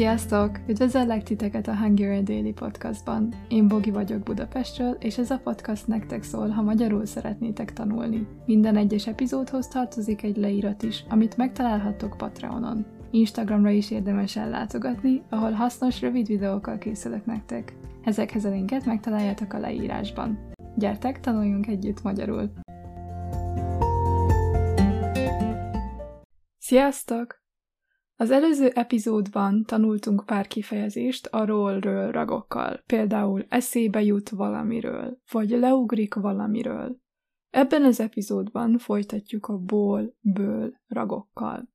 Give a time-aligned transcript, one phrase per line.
[0.00, 0.60] Sziasztok!
[0.66, 3.34] Üdvözöllek titeket a Hungarian Daily Podcastban.
[3.48, 8.26] Én Bogi vagyok Budapestről, és ez a podcast nektek szól, ha magyarul szeretnétek tanulni.
[8.46, 12.86] Minden egyes epizódhoz tartozik egy leírat is, amit megtalálhattok Patreonon.
[13.10, 17.74] Instagramra is érdemes ellátogatni, ahol hasznos, rövid videókkal készülök nektek.
[18.04, 20.38] Ezekhez a linket megtaláljátok a leírásban.
[20.76, 22.50] Gyertek, tanuljunk együtt magyarul!
[26.58, 27.39] Sziasztok!
[28.20, 36.14] Az előző epizódban tanultunk pár kifejezést a ról ragokkal, például eszébe jut valamiről, vagy leugrik
[36.14, 37.00] valamiről.
[37.50, 41.68] Ebben az epizódban folytatjuk a ból-ből ragokkal.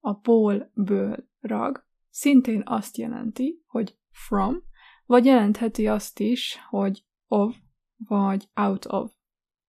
[0.00, 4.62] A ból-ből rag szintén azt jelenti, hogy from,
[5.06, 7.56] vagy jelentheti azt is, hogy of,
[7.96, 9.12] vagy out of.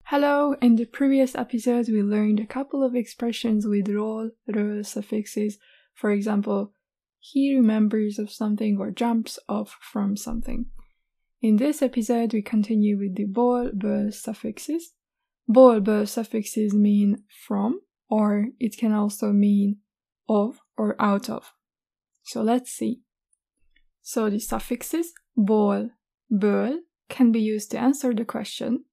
[0.03, 0.51] Hello!
[0.59, 5.57] In the previous episode we learned a couple of expressions with roll, röl suffixes
[5.97, 6.73] For example,
[7.19, 10.67] he remembers of something or jumps off from something.
[11.41, 14.93] In this episode, we continue with the ból ből suffixes.
[15.47, 19.77] Ból ből suffixes mean from, or it can also mean
[20.29, 21.51] of or out of.
[22.23, 23.01] So let's see.
[24.03, 25.89] So the suffixes ból,
[26.31, 26.77] ből
[27.09, 28.83] can be used to answer the question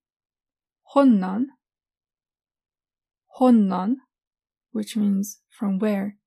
[0.95, 1.49] honnan,
[3.37, 3.97] honnan,
[4.71, 6.17] which means from where.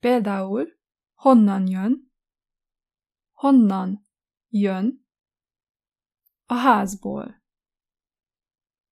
[0.00, 0.78] Például
[1.14, 2.12] honnan jön,
[3.32, 4.06] honnan
[4.48, 5.06] jön,
[6.46, 7.42] a házból,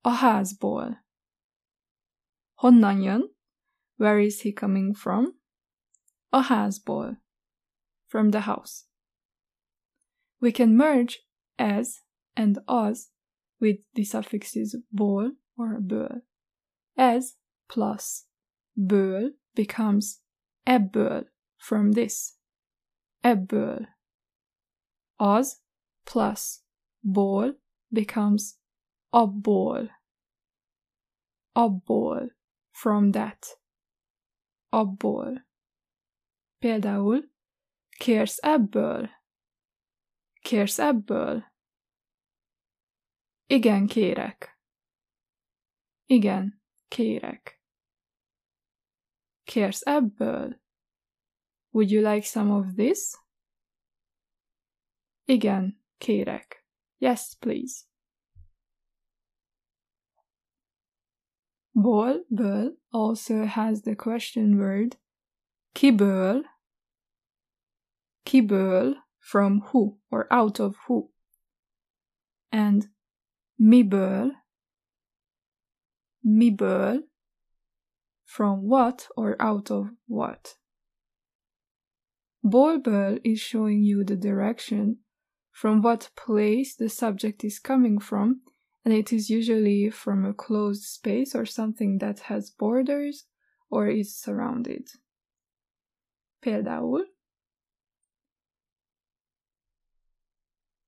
[0.01, 1.07] a házból.
[2.55, 3.37] Honnan jön,
[3.97, 5.41] where is he coming from,
[6.29, 7.23] a házból,
[8.07, 8.87] from the house.
[10.41, 13.11] We can merge as and as
[13.59, 16.23] with the suffixes ból or ből.
[16.95, 18.29] As plus
[18.75, 20.23] ből becomes
[20.69, 22.33] ebből, from this,
[23.21, 23.89] ebből.
[25.17, 25.63] Az
[26.03, 26.61] plus
[26.99, 28.55] ból becomes
[29.09, 30.03] abból,
[31.53, 32.37] abból,
[32.71, 33.63] from that,
[34.69, 35.49] abból.
[36.59, 37.33] Például,
[37.89, 39.11] kérsz ebből?
[40.41, 41.53] Kérsz ebből?
[43.47, 44.61] Igen, kérek.
[46.07, 47.63] Igen, kérek.
[49.45, 50.61] Kérsz ebből?
[51.73, 53.17] Would you like some of this?
[55.29, 56.65] Igen, kérek.
[56.99, 57.85] Yes, please.
[61.75, 64.97] Ból, ből also has the question word
[65.75, 66.43] kiből,
[68.25, 71.11] kiből from who or out of who.
[72.51, 72.89] And
[73.61, 74.33] miből,
[76.27, 77.03] miből
[78.25, 80.57] from what or out of what.
[82.49, 84.99] Ból-ből is showing you the direction
[85.51, 88.43] from what place the subject is coming from,
[88.85, 93.27] and it is usually from a closed space or something that has borders
[93.71, 94.89] or is surrounded.
[96.41, 97.05] Például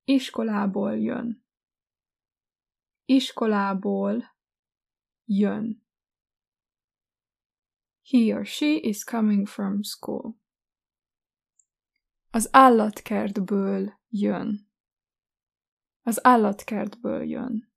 [0.05, 1.43] Iskolából jön.
[3.07, 4.23] Iskolából
[5.27, 5.83] jön.
[8.03, 10.40] He or she is coming from school.
[12.33, 14.69] Az állatkertből jön.
[16.03, 17.73] Az állatkertből jön.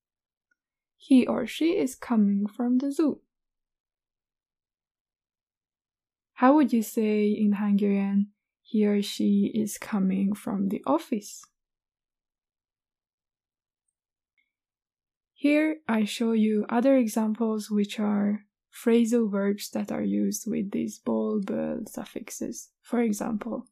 [1.08, 3.22] He or she is coming from the zoo.
[6.34, 11.42] How would you say in Hungarian, he or she is coming from the office?
[15.34, 21.02] Here I show you other examples which are phrasal verbs that are used with these
[21.04, 22.72] ból ből suffixes.
[22.82, 23.68] For example,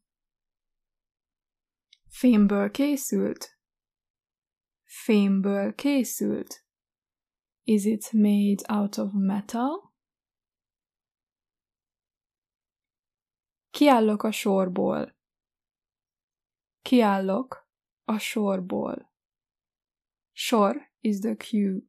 [2.12, 3.58] fémből készült.
[4.82, 6.66] Fémből készült.
[7.62, 9.94] Is it made out of metal?
[13.70, 15.16] Kiállok a sorból.
[16.82, 17.68] Kiállok
[18.04, 19.12] a sorból.
[20.32, 21.80] Sor is the queue.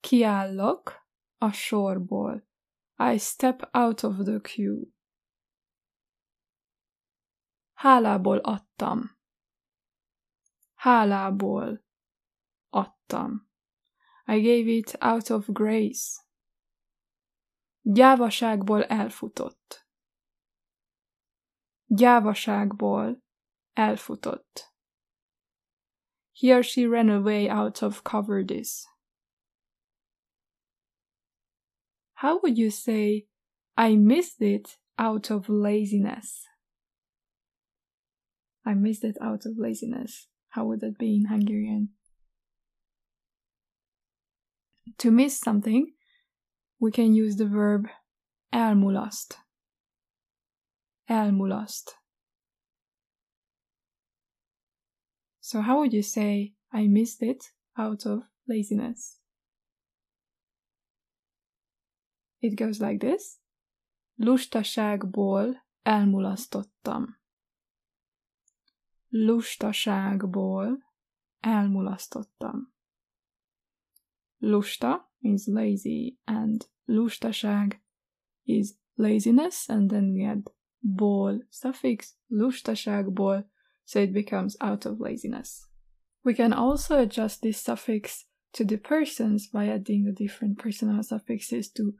[0.00, 1.08] Kiállok
[1.38, 2.48] a sorból.
[2.96, 4.86] I step out of the queue.
[7.72, 9.17] Hálából adtam.
[10.78, 11.84] Hálából
[12.68, 13.50] adtam.
[14.26, 16.22] I gave it out of grace.
[17.80, 19.86] Gyávaságból elfutott.
[21.86, 23.22] Gyávaságból
[23.72, 24.74] elfutott.
[26.32, 28.86] He or she ran away out of cowardice.
[32.12, 33.28] How would you say,
[33.76, 36.46] I missed it out of laziness?
[38.64, 40.28] I missed it out of laziness.
[40.58, 41.90] How would that be in Hungarian?
[44.98, 45.92] To miss something,
[46.80, 47.86] we can use the verb
[48.52, 49.36] elmulaszt.
[51.08, 51.94] Elmulaszt.
[55.40, 59.20] So how would you say I missed it out of laziness?
[62.42, 63.38] It goes like this.
[64.16, 67.17] Lustaságból elmulasztottam.
[69.08, 70.84] Lustaságból
[71.40, 72.74] elmulasztottam.
[74.38, 77.82] Lusta means lazy and lustaság
[78.44, 83.50] is laziness and then we add ból suffix lustaságból
[83.84, 85.66] so it becomes out of laziness.
[86.24, 91.70] We can also adjust this suffix to the persons by adding the different personal suffixes
[91.72, 91.94] to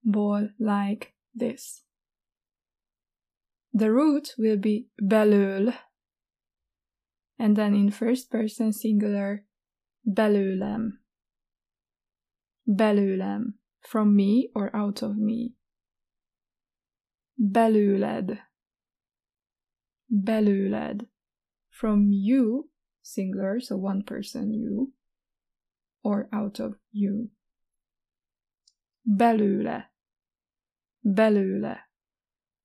[0.00, 1.84] ból like this.
[3.72, 5.72] The root will be belül,
[7.38, 9.44] and then in first person singular,
[10.02, 11.00] belőlem.
[12.66, 15.54] Belőlem, from me or out of me.
[17.36, 18.38] Belőled.
[20.08, 21.08] Belőled,
[21.70, 22.70] from you,
[23.02, 24.92] singular, so one person, you,
[26.02, 27.30] or out of you.
[29.02, 29.92] Belőle.
[31.02, 31.84] Belőle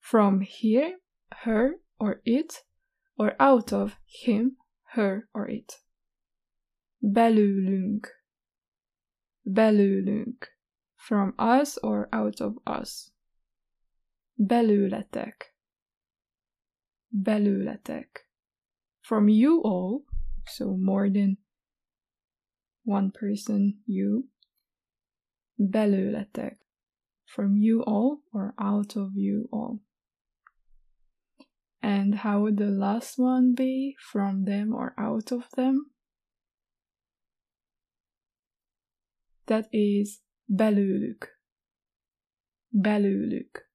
[0.10, 0.95] from here,
[1.44, 2.63] her, or it,
[3.19, 4.57] or out of him,
[4.94, 5.83] her, or it.
[7.01, 8.07] Belőlünk.
[9.44, 10.48] Belőlünk.
[10.95, 13.12] From us or out of us.
[14.33, 15.56] Belőletek.
[17.07, 18.30] Belőletek.
[19.00, 20.06] From you all,
[20.45, 21.38] so more than
[22.83, 24.30] one person, you.
[25.56, 26.65] Belőletek.
[27.25, 29.88] From you all or out of you all.
[31.81, 33.95] And how would the last one be?
[34.11, 35.91] From them or out of them?
[39.45, 41.41] That is belőlük.
[42.67, 43.71] Belőlük.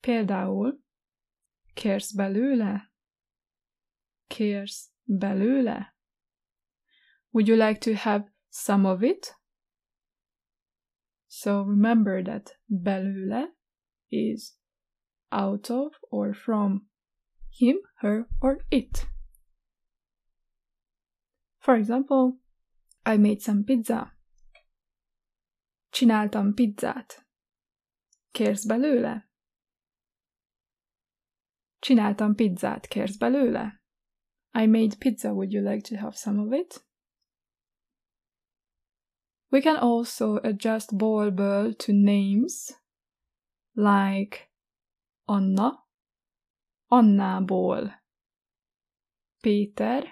[0.00, 0.84] Például,
[1.74, 2.92] kérsz belőle?
[4.26, 5.96] Kérsz belőle?
[7.30, 9.36] Would you like to have some of it?
[11.26, 13.56] So remember that belőle
[14.08, 14.54] is
[15.30, 16.88] out of or from
[17.50, 19.06] him, her, or it.
[21.58, 22.38] For example,
[23.04, 24.12] I made some pizza.
[25.90, 27.26] Csináltam pizzát.
[28.30, 29.30] Kérsz belőle?
[31.78, 32.86] Csináltam pizzát.
[32.86, 33.82] Kérsz belőle?
[34.52, 35.32] I made pizza.
[35.32, 36.84] Would you like to have some of it?
[39.50, 41.30] We can also adjust ból
[41.76, 42.72] to names
[43.74, 44.50] like
[45.28, 45.88] Anna,
[46.86, 48.02] Annából,
[49.40, 50.04] Péter,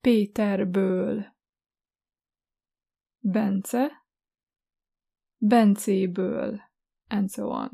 [0.00, 1.36] Péterből,
[3.22, 4.04] Bence,
[5.38, 6.60] Bencéből,
[7.08, 7.70] and so on.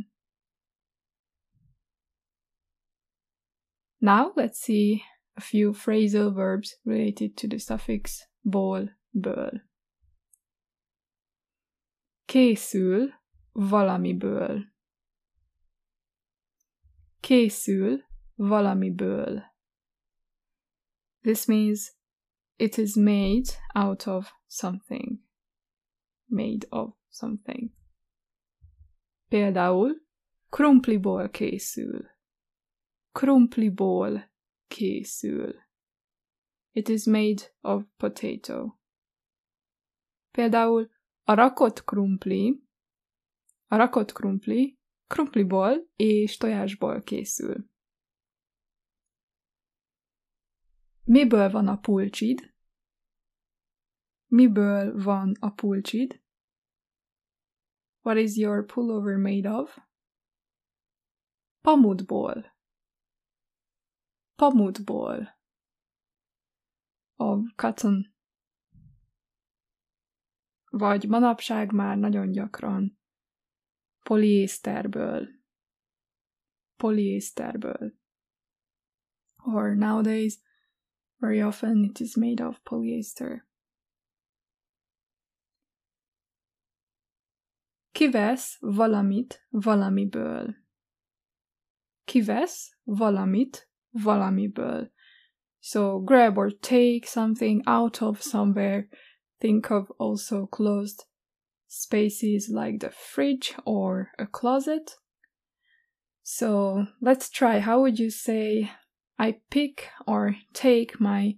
[4.00, 5.02] Now let's see
[5.36, 9.62] a few phrasal verbs related to the suffix ból, ből.
[12.24, 13.12] Készül
[13.52, 14.75] valamiből.
[17.26, 18.04] Készül
[18.34, 19.42] valamiből.
[21.20, 21.96] This means
[22.56, 25.18] it is made out of something.
[26.24, 27.70] Made of something.
[29.28, 30.06] Például
[30.48, 32.06] krumpliból készül.
[33.12, 34.32] Krumpliból
[34.66, 35.54] készül.
[36.70, 38.78] It is made of potato.
[40.30, 40.90] Például
[41.22, 42.62] a rakott krumpli,
[43.66, 47.68] a rakott krumpli krumpliból és tojásból készül.
[51.04, 52.54] Miből van a pulcsid?
[54.26, 56.22] Miből van a pulcsid?
[58.00, 59.78] What is your pullover made of?
[61.60, 62.56] Pamutból.
[64.36, 65.38] Pamutból.
[67.16, 68.14] Of cotton.
[70.70, 72.98] Vagy manapság már nagyon gyakran
[74.06, 75.28] poliészterből.
[76.76, 77.92] Poliészterből.
[79.44, 80.38] Or nowadays,
[81.18, 83.46] very often it is made of polyester.
[87.92, 90.56] Kivesz valamit valamiből.
[92.04, 94.92] Kivesz valamit valamiből.
[95.58, 98.88] So grab or take something out of somewhere.
[99.38, 101.06] Think of also closed
[101.76, 104.96] spaces like the fridge or a closet.
[106.22, 107.60] So let's try.
[107.60, 108.70] How would you say
[109.18, 111.36] I pick or take my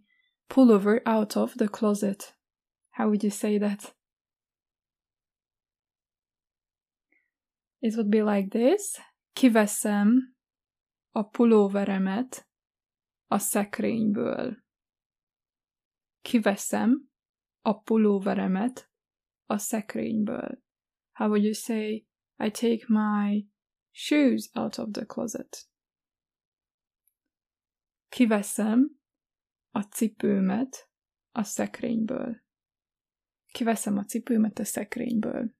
[0.48, 2.34] pullover out of the closet?
[2.90, 3.92] How would you say that?
[7.80, 8.98] It would be like this.
[9.34, 10.34] Kiveszem
[11.12, 12.46] a pulóveremet
[13.28, 14.56] a szekrényből.
[16.22, 17.10] Kiveszem
[17.62, 18.90] a pulóveremet
[19.50, 20.62] a szekrényből.
[21.12, 22.06] How would you say,
[22.38, 23.48] I take my
[23.90, 25.68] shoes out of the closet?
[28.08, 29.00] Kiveszem
[29.70, 30.90] a cipőmet
[31.30, 32.42] a szekrényből.
[33.52, 35.56] Kiveszem a cipőmet a szekrényből.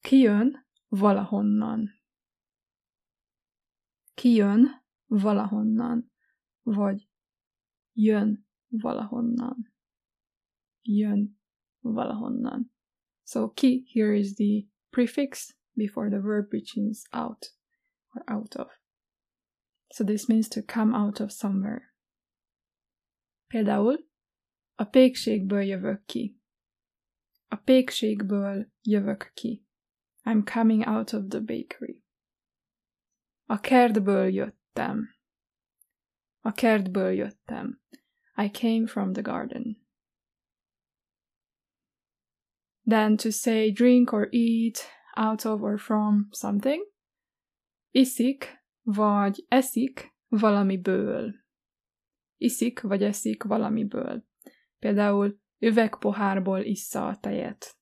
[0.00, 1.90] Kijön valahonnan.
[4.14, 6.12] Kijön valahonnan,
[6.62, 7.08] vagy
[7.92, 8.43] jön
[8.82, 9.72] valahonnan.
[10.82, 11.36] Jön
[11.82, 12.70] valahonnan.
[13.24, 17.52] So ki here is the prefix before the verb which means out
[18.14, 18.68] or out of.
[19.92, 21.94] So this means to come out of somewhere.
[23.48, 24.08] Például
[24.74, 26.40] a pékségből jövök ki.
[27.48, 29.66] A pékségből jövök ki.
[30.24, 32.04] I'm coming out of the bakery.
[33.46, 35.08] A kertből jöttem.
[36.40, 37.80] A kertből jöttem.
[38.36, 39.76] I came from the garden.
[42.86, 44.86] Then to say drink or eat
[45.16, 46.84] out of or from something.
[47.90, 51.34] Iszik vagy eszik valamiből.
[52.36, 54.24] Iszik vagy eszik valamiből.
[54.78, 57.76] Például üvegpohárból issza a tejet.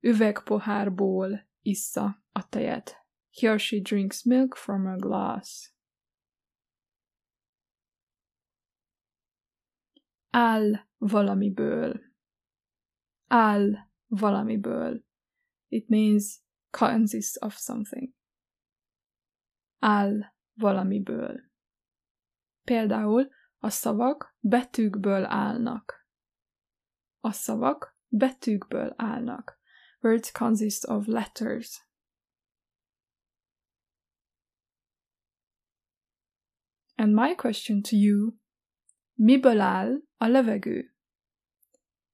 [0.00, 3.06] Üvegpohárból issza a tejet.
[3.30, 5.75] He or she drinks milk from a glass.
[10.38, 12.00] Áll valamiből.
[13.26, 13.74] Áll
[14.06, 15.04] valamiből.
[15.68, 16.40] It means
[16.70, 18.14] consists of something.
[19.78, 20.20] Áll
[20.54, 21.40] valamiből.
[22.64, 23.28] Például
[23.58, 26.08] a szavak betűkből állnak.
[27.20, 29.60] A szavak betűkből állnak.
[30.00, 31.88] Words consist of letters.
[36.94, 38.38] And my question to you,
[39.16, 40.96] miből áll a levegő?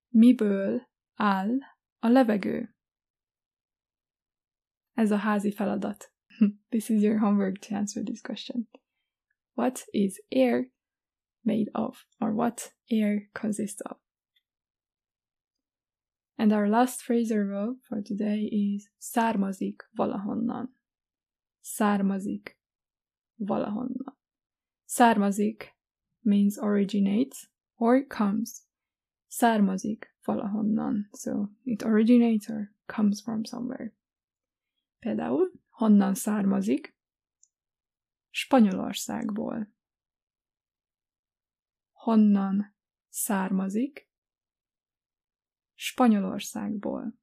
[0.08, 1.58] Miből áll
[1.98, 2.76] a levegő?
[4.92, 6.12] Ez a házi feladat.
[6.68, 8.68] this is your homework to answer this question.
[9.54, 10.72] What is air
[11.40, 12.06] made of?
[12.18, 14.00] Or what air consists of?
[16.36, 20.76] And our last phrasal verb for today is származik valahonnan.
[21.60, 22.58] Származik
[23.34, 24.18] valahonnan.
[24.84, 25.76] Származik
[26.24, 28.62] means originates or comes.
[29.26, 31.08] Származik valahonnan.
[31.12, 33.92] So it originates or comes from somewhere.
[34.98, 36.96] Például honnan származik?
[38.30, 39.72] Spanyolországból.
[41.92, 42.74] Honnan
[43.08, 44.10] származik?
[45.74, 47.20] Spanyolországból.